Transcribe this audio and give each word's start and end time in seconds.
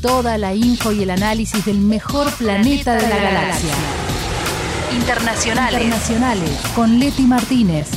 Toda 0.00 0.38
la 0.38 0.54
info 0.54 0.92
y 0.92 1.02
el 1.02 1.10
análisis 1.10 1.64
del 1.64 1.78
mejor 1.78 2.30
planeta, 2.34 2.94
de 2.94 3.08
la, 3.08 3.16
galaxia. 3.16 3.74
Internacionales. 4.94 5.82
Internacionales. 5.82 6.50
Con 6.74 6.98
Leti 6.98 7.22
Martínez. 7.22 7.88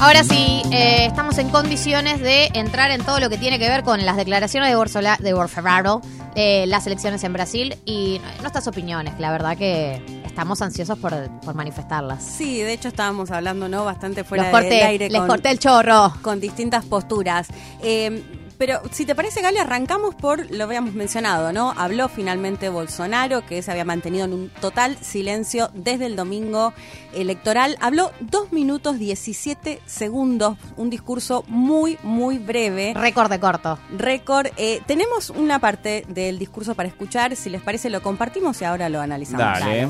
Ahora 0.00 0.24
sí, 0.24 0.62
eh, 0.72 1.06
estamos 1.06 1.38
en 1.38 1.48
condiciones 1.48 2.20
de 2.20 2.50
entrar 2.54 2.90
en 2.90 3.02
todo 3.04 3.20
lo 3.20 3.30
que 3.30 3.38
tiene 3.38 3.58
que 3.58 3.68
ver 3.68 3.82
con 3.84 4.04
las 4.04 4.16
declaraciones 4.16 4.68
de, 4.68 4.76
Borsola, 4.76 5.16
de 5.20 5.32
Bolsonaro, 5.32 6.00
eh, 6.34 6.66
las 6.66 6.86
elecciones 6.86 7.24
en 7.24 7.32
Brasil 7.32 7.76
y 7.84 8.20
nuestras 8.40 8.66
opiniones. 8.66 9.14
La 9.18 9.30
verdad 9.30 9.56
que 9.56 10.23
estamos 10.34 10.60
ansiosos 10.62 10.98
por, 10.98 11.12
por 11.42 11.54
manifestarlas. 11.54 12.20
Sí, 12.20 12.60
de 12.60 12.72
hecho 12.72 12.88
estábamos 12.88 13.30
hablando 13.30 13.68
no 13.68 13.84
bastante 13.84 14.24
fuera 14.24 14.50
corté, 14.50 14.68
del 14.74 14.86
aire 14.86 15.08
les 15.08 15.20
con, 15.20 15.28
corté 15.28 15.50
el 15.52 15.60
chorro. 15.60 16.12
con 16.22 16.40
distintas 16.40 16.84
posturas. 16.84 17.46
Eh, 17.80 18.43
pero 18.58 18.80
si 18.90 19.04
te 19.04 19.14
parece, 19.14 19.42
Gali, 19.42 19.58
arrancamos 19.58 20.14
por, 20.14 20.50
lo 20.50 20.64
habíamos 20.64 20.94
mencionado, 20.94 21.52
¿no? 21.52 21.72
Habló 21.76 22.08
finalmente 22.08 22.68
Bolsonaro, 22.68 23.44
que 23.46 23.62
se 23.62 23.70
había 23.70 23.84
mantenido 23.84 24.24
en 24.24 24.32
un 24.32 24.48
total 24.60 24.96
silencio 24.98 25.70
desde 25.74 26.06
el 26.06 26.16
domingo 26.16 26.72
electoral. 27.12 27.76
Habló 27.80 28.12
dos 28.20 28.52
minutos 28.52 28.98
17 28.98 29.80
segundos, 29.86 30.56
un 30.76 30.90
discurso 30.90 31.44
muy, 31.48 31.98
muy 32.02 32.38
breve. 32.38 32.94
Récord 32.94 33.30
de 33.30 33.40
corto. 33.40 33.78
Récord. 33.96 34.48
Eh, 34.56 34.80
tenemos 34.86 35.30
una 35.30 35.58
parte 35.58 36.04
del 36.08 36.38
discurso 36.38 36.74
para 36.74 36.88
escuchar, 36.88 37.36
si 37.36 37.50
les 37.50 37.62
parece 37.62 37.90
lo 37.90 38.02
compartimos 38.02 38.60
y 38.60 38.64
ahora 38.64 38.88
lo 38.88 39.00
analizamos. 39.00 39.60
Dale. 39.60 39.88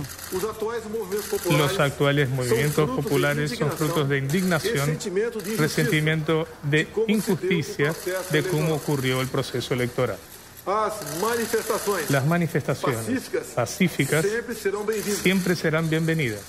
Los 1.51 1.81
actuales 1.81 2.31
movimientos 2.31 2.91
populares 2.91 3.57
son 3.57 3.71
frutos 3.73 4.09
de 4.09 4.19
indignación, 4.19 4.99
resentimiento 5.59 6.47
de 6.63 6.89
injusticia 7.09 7.95
de 8.31 8.43
cómo 8.57 8.75
ocurrió 8.75 9.21
el 9.21 9.29
proceso 9.29 9.75
electoral. 9.75 10.17
Las 12.09 12.27
manifestaciones 12.27 13.31
pacíficas 13.55 14.25
siempre 15.23 15.57
serán 15.57 15.91
bienvenidas, 15.91 16.41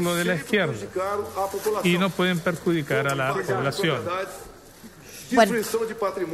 no 0.00 0.14
de 0.14 0.24
la 0.24 0.34
izquierda, 0.34 0.74
y 1.84 1.98
no 1.98 2.10
pueden 2.10 2.40
perjudicar 2.40 3.06
a 3.08 3.14
la 3.14 3.34
población. 3.34 4.00
Bueno, 5.32 5.54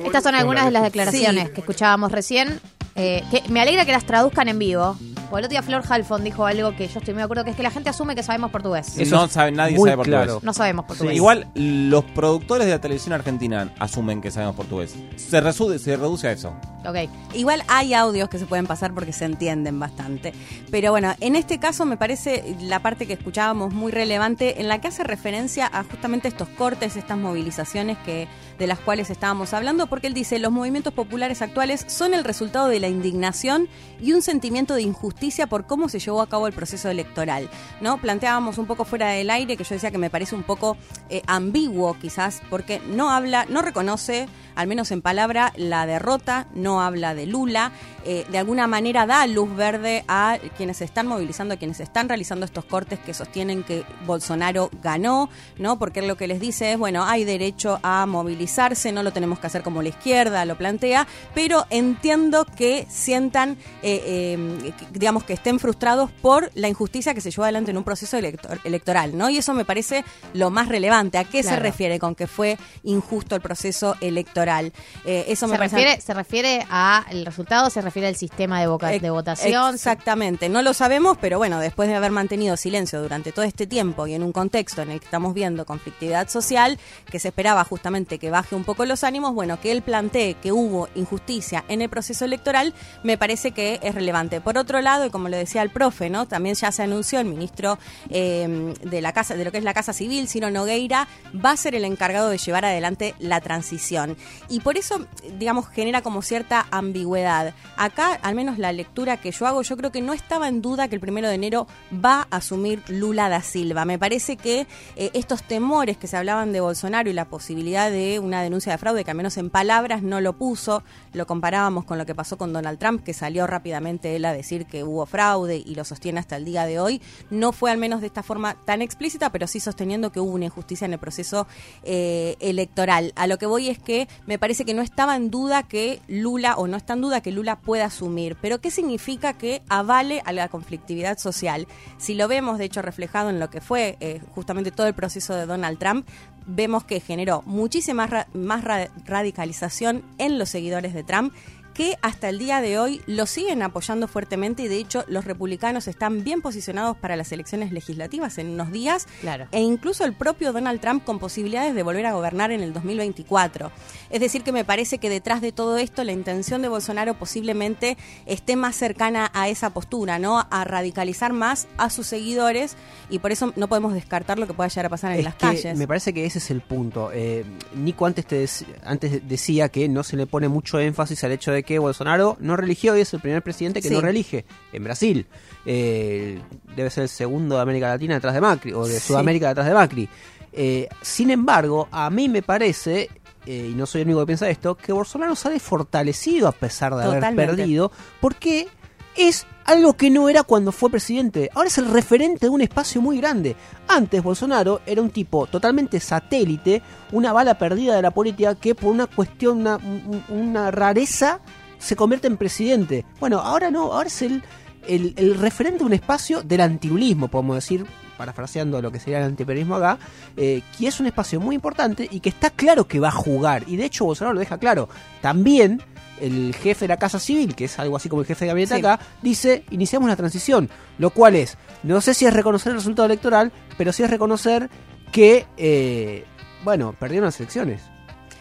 estas 0.06 0.22
son 0.22 0.34
algunas 0.34 0.64
de 0.64 0.70
las 0.70 0.82
declaraciones 0.82 1.48
Sí. 1.48 1.52
que 1.54 1.60
escuchábamos 1.60 2.10
recién. 2.12 2.60
eh, 2.98 3.22
que 3.30 3.42
me 3.50 3.60
alegra 3.60 3.84
que 3.84 3.92
las 3.92 4.06
traduzcan 4.06 4.48
en 4.48 4.58
vivo. 4.58 4.98
Por 5.30 5.40
el 5.40 5.46
otro 5.46 5.50
día 5.54 5.62
Flor 5.62 5.82
Halfon 5.88 6.22
dijo 6.22 6.46
algo 6.46 6.76
que 6.76 6.86
yo 6.86 7.00
estoy 7.00 7.12
muy 7.12 7.20
de 7.20 7.24
acuerdo, 7.24 7.42
que 7.44 7.50
es 7.50 7.56
que 7.56 7.62
la 7.64 7.70
gente 7.72 7.90
asume 7.90 8.14
que 8.14 8.22
sabemos 8.22 8.52
portugués. 8.52 8.96
Eso 8.96 9.16
no 9.16 9.26
sabe, 9.28 9.50
nadie 9.50 9.76
sabe 9.76 9.96
portugués. 9.96 10.22
claro. 10.24 10.40
No 10.42 10.52
sabemos 10.52 10.84
portugués. 10.84 11.16
Igual 11.16 11.48
los 11.54 12.04
productores 12.04 12.66
de 12.66 12.72
la 12.72 12.80
televisión 12.80 13.12
argentina 13.12 13.72
asumen 13.80 14.20
que 14.20 14.30
sabemos 14.30 14.54
portugués. 14.54 14.94
Se, 15.16 15.40
resude- 15.40 15.78
se 15.80 15.96
reduce 15.96 16.28
a 16.28 16.32
eso. 16.32 16.54
Ok. 16.86 17.10
Igual 17.34 17.64
hay 17.66 17.92
audios 17.94 18.28
que 18.28 18.38
se 18.38 18.46
pueden 18.46 18.68
pasar 18.68 18.94
porque 18.94 19.12
se 19.12 19.24
entienden 19.24 19.80
bastante. 19.80 20.32
Pero 20.70 20.92
bueno, 20.92 21.12
en 21.18 21.34
este 21.34 21.58
caso 21.58 21.84
me 21.86 21.96
parece 21.96 22.54
la 22.60 22.78
parte 22.80 23.06
que 23.08 23.14
escuchábamos 23.14 23.74
muy 23.74 23.90
relevante 23.90 24.60
en 24.60 24.68
la 24.68 24.80
que 24.80 24.86
hace 24.88 25.02
referencia 25.02 25.68
a 25.72 25.82
justamente 25.82 26.28
estos 26.28 26.48
cortes, 26.50 26.94
estas 26.96 27.18
movilizaciones 27.18 27.98
que 28.04 28.28
de 28.60 28.66
las 28.68 28.78
cuales 28.78 29.10
estábamos 29.10 29.52
hablando, 29.52 29.88
porque 29.88 30.06
él 30.06 30.14
dice, 30.14 30.38
los 30.38 30.52
movimientos 30.52 30.94
populares 30.94 31.42
actuales 31.42 31.84
son 31.88 32.14
el 32.14 32.22
resultado 32.24 32.68
de 32.68 32.78
la 32.80 32.88
indignación 32.88 33.68
y 34.00 34.12
un 34.12 34.22
sentimiento 34.22 34.74
de 34.74 34.82
injusticia 34.82 35.15
por 35.48 35.66
cómo 35.66 35.88
se 35.88 35.98
llevó 35.98 36.20
a 36.22 36.28
cabo 36.28 36.46
el 36.46 36.52
proceso 36.52 36.88
electoral. 36.88 37.48
¿no? 37.80 37.98
Planteábamos 37.98 38.58
un 38.58 38.66
poco 38.66 38.84
fuera 38.84 39.08
del 39.08 39.30
aire 39.30 39.56
que 39.56 39.64
yo 39.64 39.74
decía 39.74 39.90
que 39.90 39.98
me 39.98 40.10
parece 40.10 40.34
un 40.34 40.42
poco 40.42 40.76
eh, 41.08 41.22
ambiguo 41.26 41.96
quizás, 41.98 42.42
porque 42.50 42.80
no 42.80 43.10
habla, 43.10 43.46
no 43.48 43.62
reconoce, 43.62 44.28
al 44.54 44.68
menos 44.68 44.90
en 44.90 45.02
palabra, 45.02 45.52
la 45.56 45.86
derrota, 45.86 46.46
no 46.54 46.80
habla 46.80 47.14
de 47.14 47.26
Lula, 47.26 47.72
eh, 48.04 48.24
de 48.30 48.38
alguna 48.38 48.68
manera 48.68 49.04
da 49.04 49.26
luz 49.26 49.54
verde 49.56 50.04
a 50.06 50.38
quienes 50.56 50.76
se 50.76 50.84
están 50.84 51.08
movilizando, 51.08 51.54
a 51.54 51.56
quienes 51.56 51.80
están 51.80 52.08
realizando 52.08 52.44
estos 52.44 52.64
cortes 52.64 53.00
que 53.00 53.12
sostienen 53.12 53.64
que 53.64 53.84
Bolsonaro 54.06 54.70
ganó, 54.80 55.28
¿no? 55.58 55.78
Porque 55.78 56.02
lo 56.02 56.16
que 56.16 56.28
les 56.28 56.38
dice 56.38 56.72
es, 56.72 56.78
bueno, 56.78 57.04
hay 57.04 57.24
derecho 57.24 57.80
a 57.82 58.06
movilizarse, 58.06 58.92
no 58.92 59.02
lo 59.02 59.12
tenemos 59.12 59.40
que 59.40 59.48
hacer 59.48 59.62
como 59.62 59.82
la 59.82 59.88
izquierda 59.88 60.44
lo 60.44 60.56
plantea, 60.56 61.06
pero 61.34 61.66
entiendo 61.70 62.44
que 62.44 62.86
sientan, 62.88 63.58
eh, 63.82 64.72
digamos, 65.06 65.22
que 65.22 65.34
estén 65.34 65.60
frustrados 65.60 66.10
por 66.10 66.50
la 66.54 66.66
injusticia 66.68 67.14
que 67.14 67.20
se 67.20 67.30
llevó 67.30 67.44
adelante 67.44 67.70
en 67.70 67.76
un 67.76 67.84
proceso 67.84 68.18
elector- 68.18 68.58
electoral, 68.64 69.16
¿no? 69.16 69.30
Y 69.30 69.38
eso 69.38 69.54
me 69.54 69.64
parece 69.64 70.04
lo 70.34 70.50
más 70.50 70.66
relevante. 70.68 71.16
¿A 71.16 71.22
qué 71.22 71.44
se 71.44 71.54
refiere 71.60 72.00
con 72.00 72.16
que 72.16 72.26
fue 72.26 72.58
injusto 72.82 73.36
el 73.36 73.40
proceso 73.40 73.94
electoral? 74.00 74.72
Eh, 75.04 75.26
eso 75.28 75.46
me 75.46 75.52
Se 75.52 75.58
parece 75.58 75.76
refiere, 75.76 76.00
se 76.00 76.12
refiere 76.12 76.66
al 76.68 77.24
resultado, 77.24 77.70
se 77.70 77.80
refiere 77.82 78.08
al 78.08 78.16
sistema 78.16 78.58
de, 78.60 78.66
voca- 78.66 78.92
Ex- 78.94 79.00
de 79.02 79.10
votación. 79.10 79.74
Exactamente, 79.76 80.48
no 80.48 80.60
lo 80.62 80.74
sabemos, 80.74 81.16
pero 81.20 81.38
bueno, 81.38 81.60
después 81.60 81.88
de 81.88 81.94
haber 81.94 82.10
mantenido 82.10 82.56
silencio 82.56 83.00
durante 83.00 83.30
todo 83.30 83.44
este 83.44 83.68
tiempo 83.68 84.08
y 84.08 84.14
en 84.14 84.24
un 84.24 84.32
contexto 84.32 84.82
en 84.82 84.90
el 84.90 84.98
que 84.98 85.04
estamos 85.04 85.34
viendo 85.34 85.64
conflictividad 85.66 86.28
social, 86.28 86.80
que 87.08 87.20
se 87.20 87.28
esperaba 87.28 87.62
justamente 87.62 88.18
que 88.18 88.30
baje 88.30 88.56
un 88.56 88.64
poco 88.64 88.84
los 88.86 89.04
ánimos, 89.04 89.34
bueno, 89.34 89.60
que 89.60 89.70
él 89.70 89.82
plantee 89.82 90.34
que 90.42 90.50
hubo 90.50 90.88
injusticia 90.96 91.64
en 91.68 91.80
el 91.80 91.88
proceso 91.88 92.24
electoral, 92.24 92.74
me 93.04 93.16
parece 93.16 93.52
que 93.52 93.78
es 93.84 93.94
relevante. 93.94 94.40
Por 94.40 94.56
otro 94.58 94.80
lado, 94.80 94.95
y 95.04 95.10
como 95.10 95.28
le 95.28 95.36
decía 95.36 95.62
el 95.62 95.70
profe, 95.70 96.08
¿no? 96.08 96.26
También 96.26 96.54
ya 96.54 96.72
se 96.72 96.82
anunció 96.82 97.20
el 97.20 97.26
ministro 97.26 97.78
eh, 98.08 98.74
de 98.82 99.00
la 99.02 99.12
casa, 99.12 99.34
de 99.36 99.44
lo 99.44 99.52
que 99.52 99.58
es 99.58 99.64
la 99.64 99.74
Casa 99.74 99.92
Civil, 99.92 100.28
Ciro 100.28 100.50
Nogueira, 100.50 101.08
va 101.34 101.50
a 101.50 101.56
ser 101.56 101.74
el 101.74 101.84
encargado 101.84 102.28
de 102.30 102.38
llevar 102.38 102.64
adelante 102.64 103.14
la 103.18 103.40
transición. 103.40 104.16
Y 104.48 104.60
por 104.60 104.78
eso, 104.78 105.06
digamos, 105.38 105.68
genera 105.68 106.02
como 106.02 106.22
cierta 106.22 106.66
ambigüedad. 106.70 107.54
Acá, 107.76 108.18
al 108.22 108.34
menos 108.34 108.58
la 108.58 108.72
lectura 108.72 109.16
que 109.18 109.32
yo 109.32 109.46
hago, 109.46 109.62
yo 109.62 109.76
creo 109.76 109.92
que 109.92 110.00
no 110.00 110.12
estaba 110.12 110.48
en 110.48 110.62
duda 110.62 110.88
que 110.88 110.94
el 110.94 111.00
primero 111.00 111.28
de 111.28 111.34
enero 111.34 111.66
va 111.92 112.26
a 112.30 112.36
asumir 112.36 112.82
Lula 112.88 113.28
da 113.28 113.42
Silva. 113.42 113.84
Me 113.84 113.98
parece 113.98 114.36
que 114.36 114.66
eh, 114.96 115.10
estos 115.12 115.42
temores 115.42 115.96
que 115.96 116.06
se 116.06 116.16
hablaban 116.16 116.52
de 116.52 116.60
Bolsonaro 116.60 117.10
y 117.10 117.12
la 117.12 117.26
posibilidad 117.26 117.90
de 117.90 118.18
una 118.18 118.42
denuncia 118.42 118.72
de 118.72 118.78
fraude, 118.78 119.04
que 119.04 119.10
al 119.10 119.16
menos 119.16 119.36
en 119.36 119.50
palabras 119.50 120.02
no 120.02 120.20
lo 120.20 120.34
puso, 120.34 120.82
lo 121.12 121.26
comparábamos 121.26 121.84
con 121.84 121.98
lo 121.98 122.06
que 122.06 122.14
pasó 122.14 122.38
con 122.38 122.52
Donald 122.52 122.78
Trump, 122.78 123.02
que 123.02 123.12
salió 123.12 123.46
rápidamente 123.46 124.16
él 124.16 124.24
a 124.24 124.32
decir 124.32 124.66
que 124.66 124.84
hubo 124.86 125.06
fraude 125.06 125.56
y 125.56 125.74
lo 125.74 125.84
sostiene 125.84 126.20
hasta 126.20 126.36
el 126.36 126.44
día 126.44 126.64
de 126.66 126.80
hoy. 126.80 127.00
No 127.30 127.52
fue 127.52 127.70
al 127.70 127.78
menos 127.78 128.00
de 128.00 128.06
esta 128.06 128.22
forma 128.22 128.54
tan 128.64 128.82
explícita, 128.82 129.30
pero 129.30 129.46
sí 129.46 129.60
sosteniendo 129.60 130.12
que 130.12 130.20
hubo 130.20 130.32
una 130.32 130.46
injusticia 130.46 130.84
en 130.84 130.92
el 130.92 130.98
proceso 130.98 131.46
eh, 131.82 132.36
electoral. 132.40 133.12
A 133.16 133.26
lo 133.26 133.38
que 133.38 133.46
voy 133.46 133.68
es 133.68 133.78
que 133.78 134.08
me 134.26 134.38
parece 134.38 134.64
que 134.64 134.74
no 134.74 134.82
estaba 134.82 135.16
en 135.16 135.30
duda 135.30 135.62
que 135.64 136.00
Lula, 136.08 136.56
o 136.56 136.66
no 136.66 136.76
está 136.76 136.94
en 136.94 137.00
duda 137.00 137.20
que 137.20 137.32
Lula 137.32 137.56
pueda 137.56 137.86
asumir. 137.86 138.36
Pero 138.40 138.60
¿qué 138.60 138.70
significa 138.70 139.32
que 139.34 139.62
avale 139.68 140.22
a 140.24 140.32
la 140.32 140.48
conflictividad 140.48 141.18
social? 141.18 141.66
Si 141.98 142.14
lo 142.14 142.28
vemos, 142.28 142.58
de 142.58 142.64
hecho, 142.64 142.82
reflejado 142.82 143.30
en 143.30 143.40
lo 143.40 143.50
que 143.50 143.60
fue 143.60 143.96
eh, 144.00 144.20
justamente 144.34 144.70
todo 144.70 144.86
el 144.86 144.94
proceso 144.94 145.34
de 145.34 145.46
Donald 145.46 145.78
Trump, 145.78 146.06
vemos 146.48 146.84
que 146.84 147.00
generó 147.00 147.42
muchísima 147.44 148.08
más 148.32 148.62
ra- 148.62 148.88
radicalización 149.04 150.04
en 150.18 150.38
los 150.38 150.48
seguidores 150.48 150.94
de 150.94 151.02
Trump 151.02 151.34
que 151.76 151.98
hasta 152.00 152.30
el 152.30 152.38
día 152.38 152.62
de 152.62 152.78
hoy 152.78 153.02
lo 153.06 153.26
siguen 153.26 153.62
apoyando 153.62 154.08
fuertemente 154.08 154.62
y 154.62 154.68
de 154.68 154.78
hecho 154.78 155.04
los 155.08 155.26
republicanos 155.26 155.88
están 155.88 156.24
bien 156.24 156.40
posicionados 156.40 156.96
para 156.96 157.16
las 157.16 157.30
elecciones 157.32 157.70
legislativas 157.70 158.38
en 158.38 158.48
unos 158.50 158.72
días 158.72 159.06
Claro. 159.20 159.46
e 159.52 159.60
incluso 159.60 160.04
el 160.06 160.14
propio 160.14 160.54
Donald 160.54 160.80
Trump 160.80 161.04
con 161.04 161.18
posibilidades 161.18 161.74
de 161.74 161.82
volver 161.82 162.06
a 162.06 162.12
gobernar 162.14 162.50
en 162.50 162.62
el 162.62 162.72
2024. 162.72 163.70
Es 164.08 164.20
decir, 164.20 164.42
que 164.42 164.52
me 164.52 164.64
parece 164.64 164.96
que 164.96 165.10
detrás 165.10 165.42
de 165.42 165.52
todo 165.52 165.76
esto 165.76 166.02
la 166.02 166.12
intención 166.12 166.62
de 166.62 166.68
Bolsonaro 166.68 167.12
posiblemente 167.18 167.98
esté 168.24 168.56
más 168.56 168.74
cercana 168.74 169.30
a 169.34 169.48
esa 169.50 169.70
postura, 169.70 170.18
¿no? 170.18 170.46
A 170.50 170.64
radicalizar 170.64 171.34
más 171.34 171.68
a 171.76 171.90
sus 171.90 172.06
seguidores 172.06 172.76
y 173.10 173.18
por 173.18 173.32
eso 173.32 173.52
no 173.56 173.68
podemos 173.68 173.92
descartar 173.92 174.38
lo 174.38 174.46
que 174.46 174.54
pueda 174.54 174.68
llegar 174.68 174.86
a 174.86 174.88
pasar 174.90 175.12
en 175.12 175.18
Es 175.18 175.24
las 175.24 175.34
que 175.34 175.40
calles. 175.40 175.76
Me 175.76 175.86
parece 175.86 176.14
que 176.14 176.24
ese 176.24 176.38
es 176.38 176.50
el 176.50 176.62
punto. 176.62 177.10
Eh, 177.12 177.44
Nico 177.74 178.06
antes, 178.06 178.24
te 178.24 178.46
antes 178.84 179.28
decía 179.28 179.68
que 179.68 179.88
no 179.90 180.02
se 180.02 180.16
le 180.16 180.26
pone 180.26 180.48
mucho 180.48 180.78
énfasis 180.80 181.22
al 181.24 181.32
hecho 181.32 181.52
de 181.52 181.65
que 181.66 181.78
Bolsonaro 181.78 182.36
no 182.40 182.56
religió 182.56 182.96
y 182.96 183.00
es 183.02 183.12
el 183.12 183.20
primer 183.20 183.42
presidente 183.42 183.82
que 183.82 183.88
Sí. 183.88 183.94
no 183.94 184.00
relige 184.00 184.44
en 184.72 184.84
Brasil. 184.84 185.26
Eh, 185.66 186.40
debe 186.74 186.88
ser 186.90 187.02
el 187.02 187.08
segundo 187.08 187.56
de 187.56 187.62
América 187.62 187.88
Latina 187.88 188.14
detrás 188.14 188.32
de 188.34 188.40
Macri, 188.40 188.72
o 188.72 188.86
de 188.86 188.94
Sí. 189.00 189.08
Sudamérica 189.08 189.48
detrás 189.48 189.66
de 189.66 189.74
Macri. 189.74 190.08
Eh, 190.52 190.88
sin 191.02 191.30
embargo, 191.30 191.88
a 191.90 192.08
mí 192.08 192.28
me 192.28 192.40
parece, 192.42 193.10
eh, 193.44 193.68
y 193.72 193.74
no 193.74 193.84
soy 193.84 194.00
el 194.02 194.06
único 194.06 194.20
que 194.20 194.26
piensa 194.26 194.48
esto, 194.48 194.74
que 194.76 194.92
Bolsonaro 194.92 195.34
sale 195.36 195.58
fortalecido 195.60 196.48
a 196.48 196.52
pesar 196.52 196.94
de 196.94 197.04
haber 197.04 197.34
perdido, 197.34 197.90
porque 198.20 198.68
es 199.16 199.46
algo 199.64 199.94
que 199.94 200.10
no 200.10 200.28
era 200.28 200.42
cuando 200.44 200.70
fue 200.72 200.90
presidente. 200.90 201.50
Ahora 201.54 201.68
es 201.68 201.78
el 201.78 201.88
referente 201.90 202.46
de 202.46 202.50
un 202.50 202.60
espacio 202.60 203.00
muy 203.02 203.18
grande. 203.18 203.56
Antes 203.88 204.22
Bolsonaro 204.22 204.80
era 204.86 205.02
un 205.02 205.10
tipo 205.10 205.46
totalmente 205.46 205.98
satélite, 206.00 206.82
una 207.12 207.32
bala 207.32 207.58
perdida 207.58 207.96
de 207.96 208.02
la 208.02 208.10
política 208.12 208.54
que 208.54 208.74
por 208.74 208.92
una 208.92 209.06
cuestión, 209.06 209.58
una, 209.58 209.76
un- 209.76 210.22
una 210.28 210.70
rareza, 210.70 211.40
se 211.78 211.96
convierte 211.96 212.26
en 212.28 212.36
presidente. 212.36 213.04
Bueno, 213.20 213.38
ahora 213.40 213.70
no, 213.70 213.92
ahora 213.92 214.06
es 214.08 214.22
el, 214.22 214.42
el, 214.86 215.34
referente 215.38 215.80
de 215.80 215.84
un 215.84 215.92
espacio 215.92 216.42
del 216.42 216.60
antiulismo, 216.60 217.28
podemos 217.28 217.56
decir, 217.56 217.84
parafraseando 218.16 218.80
lo 218.80 218.90
que 218.90 218.98
sería 219.00 219.18
el 219.18 219.24
antiperonismo 219.24 219.74
acá, 219.74 219.98
eh, 220.36 220.62
que 220.78 220.86
es 220.86 221.00
un 221.00 221.06
espacio 221.06 221.38
muy 221.40 221.54
importante 221.54 222.08
y 222.10 222.20
que 222.20 222.28
está 222.30 222.50
claro 222.50 222.86
que 222.88 222.98
va 223.00 223.08
a 223.08 223.12
jugar. 223.12 223.64
Y 223.66 223.76
de 223.76 223.84
hecho 223.84 224.04
Bolsonaro 224.06 224.34
lo 224.34 224.40
deja 224.40 224.58
claro. 224.58 224.88
También 225.20 225.82
el 226.20 226.54
jefe 226.54 226.84
de 226.84 226.88
la 226.88 226.96
Casa 226.98 227.18
Civil, 227.18 227.54
que 227.54 227.64
es 227.66 227.78
algo 227.78 227.96
así 227.96 228.08
como 228.08 228.22
el 228.22 228.26
jefe 228.26 228.44
de 228.44 228.48
gabinete 228.48 228.74
Sí. 228.74 228.80
acá, 228.80 228.98
dice, 229.22 229.64
iniciamos 229.70 230.08
la 230.08 230.16
transición. 230.16 230.68
Lo 230.98 231.10
cual 231.10 231.34
es, 231.36 231.56
no 231.82 232.00
sé 232.00 232.14
si 232.14 232.26
es 232.26 232.32
reconocer 232.32 232.70
el 232.72 232.78
resultado 232.78 233.06
electoral, 233.06 233.52
pero 233.76 233.92
sí 233.92 234.02
es 234.02 234.10
reconocer 234.10 234.70
que, 235.12 235.46
eh, 235.56 236.24
bueno, 236.64 236.94
perdieron 236.98 237.26
las 237.26 237.38
elecciones. 237.40 237.82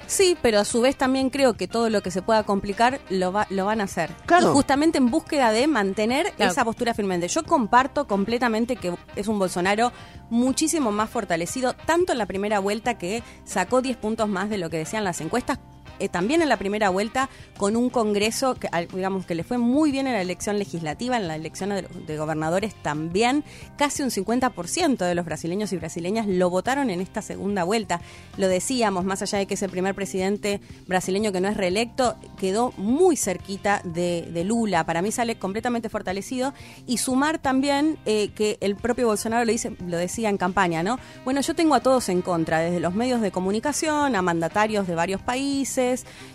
Sí, 0.07 0.38
pero 0.39 0.60
a 0.60 0.66
su 0.66 0.81
vez 0.81 0.95
también 0.95 1.31
creo 1.31 1.56
que 1.56 1.68
todo 1.68 1.89
lo 1.89 2.01
que 2.04 2.12
se 2.12 2.22
pueda 2.22 2.44
complicar 2.44 3.00
lo, 3.10 3.31
va, 3.33 3.48
lo 3.50 3.66
van 3.66 3.81
a 3.81 3.86
hacer. 3.86 4.12
Claro. 4.27 4.51
Y 4.51 4.54
justamente 4.54 5.00
en 5.00 5.10
búsqueda 5.10 5.51
de 5.51 5.66
mantener 5.66 6.31
Claro. 6.33 6.51
esa 6.51 6.63
postura 6.63 6.94
firmemente. 6.94 7.27
Yo 7.27 7.44
comparto 7.44 8.06
completamente 8.06 8.75
que 8.75 8.94
es 9.16 9.27
un 9.27 9.39
Bolsonaro 9.39 9.92
muchísimo 10.30 10.92
más 10.92 11.10
fortalecido, 11.10 11.74
tanto 11.74 12.12
en 12.12 12.19
la 12.19 12.27
primera 12.27 12.60
vuelta 12.60 13.00
que 13.00 13.24
sacó 13.45 13.81
10 13.81 13.98
puntos 13.98 14.30
más 14.30 14.48
de 14.51 14.60
lo 14.60 14.69
que 14.69 14.77
decían 14.77 15.04
las 15.04 15.22
encuestas. 15.22 15.57
Eh, 16.00 16.09
también 16.09 16.42
en 16.42 16.50
la 16.50 16.57
primera 16.57 16.89
vuelta 16.89 17.30
con 17.57 17.75
un 17.75 17.89
Congreso 17.89 18.56
que 18.56 18.69
digamos 18.94 19.25
que 19.25 19.36
le 19.36 19.44
fue 19.44 19.57
muy 19.57 19.92
bien 19.92 20.07
en 20.07 20.13
la 20.13 20.21
elección 20.21 20.59
legislativa, 20.59 21.18
en 21.18 21.27
la 21.27 21.36
elección 21.36 21.69
de, 21.69 22.18
gobernadores 22.18 22.75
también, 22.81 23.44
casi 23.77 24.03
un 24.03 24.09
50% 24.09 24.97
de 24.97 25.15
los 25.15 25.25
brasileños 25.25 25.71
y 25.74 25.77
brasileñas 25.77 26.27
lo 26.27 26.50
votaron 26.50 26.89
en 26.89 27.01
esta 27.01 27.21
segunda 27.21 27.63
vuelta. 27.63 28.01
Lo 28.38 28.47
decíamos, 28.47 29.06
más 29.06 29.21
allá 29.21 29.38
de 29.38 29.45
que 29.45 29.53
es 29.56 29.62
el 29.62 29.69
primer 29.69 29.95
presidente 29.95 30.62
brasileño 30.88 31.31
que 31.31 31.42
no 31.42 31.47
es 31.47 31.57
reelecto, 31.57 32.15
quedó 32.38 32.74
muy 32.77 33.18
cerquita 33.18 33.81
de, 33.83 34.30
de 34.31 34.44
Lula. 34.44 34.86
Para 34.86 35.01
mí 35.01 35.12
sale 35.12 35.36
completamente 35.36 35.89
fortalecido. 35.89 36.53
Y 36.88 36.98
sumar 36.98 37.39
también 37.39 37.98
eh, 38.06 38.30
que 38.30 38.57
el 38.62 38.75
propio 38.75 39.07
Bolsonaro 39.07 39.45
lo, 39.45 39.51
dice, 39.51 39.75
lo 39.86 39.98
decía 39.98 40.30
en 40.30 40.38
campaña, 40.38 40.83
¿no? 40.83 41.00
Bueno, 41.24 41.41
yo 41.41 41.56
tengo 41.56 41.75
a 41.75 41.80
todos 41.80 42.09
en 42.09 42.21
contra, 42.21 42.59
desde 42.59 42.80
los 42.80 42.94
medios 42.94 43.21
de 43.21 43.31
comunicación 43.31 44.15
a 44.15 44.21
mandatarios 44.21 44.88
de 44.88 44.95
varios 44.95 45.21
países. 45.21 45.85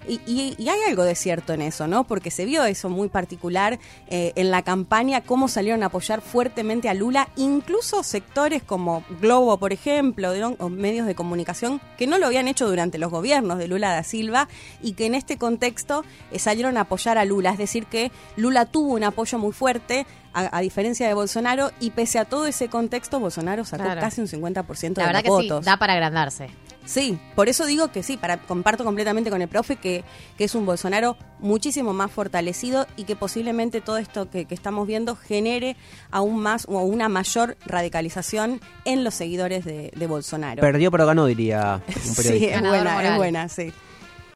Y, 0.08 0.20
y- 0.26 0.54
y 0.58 0.68
hay 0.68 0.78
algo 0.88 1.04
de 1.04 1.14
cierto 1.14 1.52
en 1.52 1.62
eso, 1.62 1.86
¿no? 1.86 2.04
Porque 2.04 2.30
se 2.30 2.44
vio 2.44 2.64
eso 2.64 2.88
muy 2.88 3.08
particular 3.08 3.78
eh, 4.08 4.32
en 4.36 4.50
la 4.50 4.62
campaña, 4.62 5.20
cómo 5.22 5.48
salieron 5.48 5.82
a 5.82 5.86
apoyar 5.86 6.20
fuertemente 6.20 6.88
a 6.88 6.94
Lula, 6.94 7.28
incluso 7.36 8.02
sectores 8.02 8.62
como 8.62 9.04
Globo, 9.20 9.58
por 9.58 9.72
ejemplo, 9.72 10.34
¿no? 10.34 10.56
o 10.58 10.68
medios 10.68 11.06
de 11.06 11.14
comunicación 11.14 11.80
que 11.98 12.06
no 12.06 12.18
lo 12.18 12.26
habían 12.26 12.48
hecho 12.48 12.68
durante 12.68 12.98
los 12.98 13.10
gobiernos 13.10 13.58
de 13.58 13.68
Lula 13.68 13.92
da 13.92 14.02
Silva 14.02 14.48
y 14.82 14.92
que 14.92 15.06
en 15.06 15.14
este 15.14 15.36
contexto 15.38 16.04
eh, 16.30 16.38
salieron 16.38 16.76
a 16.76 16.82
apoyar 16.82 17.18
a 17.18 17.24
Lula. 17.24 17.50
Es 17.50 17.58
decir, 17.58 17.86
que 17.86 18.10
Lula 18.36 18.66
tuvo 18.66 18.94
un 18.94 19.04
apoyo 19.04 19.38
muy 19.38 19.52
fuerte. 19.52 20.06
A, 20.32 20.56
a 20.56 20.60
diferencia 20.60 21.08
de 21.08 21.14
Bolsonaro, 21.14 21.72
y 21.80 21.90
pese 21.90 22.20
a 22.20 22.24
todo 22.24 22.46
ese 22.46 22.68
contexto, 22.68 23.18
Bolsonaro 23.18 23.64
sacó 23.64 23.82
Claro. 23.82 24.00
casi 24.00 24.20
un 24.20 24.28
50% 24.28 24.94
de 24.94 25.00
La 25.00 25.06
verdad 25.08 25.24
los 25.26 25.40
que 25.40 25.48
sí, 25.48 25.64
da 25.64 25.76
para 25.76 25.94
agrandarse. 25.94 26.50
Sí, 26.86 27.18
por 27.36 27.48
eso 27.48 27.66
digo 27.66 27.92
que 27.92 28.02
sí, 28.02 28.16
para, 28.16 28.38
comparto 28.38 28.84
completamente 28.84 29.30
con 29.30 29.42
el 29.42 29.48
profe 29.48 29.76
que, 29.76 30.02
que 30.36 30.44
es 30.44 30.54
un 30.54 30.66
Bolsonaro 30.66 31.16
muchísimo 31.38 31.92
más 31.92 32.10
fortalecido 32.10 32.86
y 32.96 33.04
que 33.04 33.14
posiblemente 33.16 33.80
todo 33.80 33.98
esto 33.98 34.28
que, 34.30 34.44
que 34.46 34.54
estamos 34.54 34.86
viendo 34.88 35.14
genere 35.14 35.76
aún 36.10 36.40
más 36.40 36.66
o 36.68 36.80
una 36.82 37.08
mayor 37.08 37.56
radicalización 37.66 38.60
en 38.84 39.04
los 39.04 39.14
seguidores 39.14 39.64
de, 39.64 39.92
de 39.94 40.06
Bolsonaro. 40.06 40.60
Perdió 40.60 40.90
pero 40.90 41.06
ganó, 41.06 41.26
diría 41.26 41.80
un 41.86 41.94
Sí, 42.02 42.14
periodista. 42.22 42.46
es 42.46 42.52
Ganador 42.62 42.78
buena, 42.78 42.94
moral. 42.94 43.12
es 43.12 43.16
buena, 43.18 43.48
sí. 43.48 43.72